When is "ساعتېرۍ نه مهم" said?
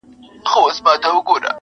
0.85-1.17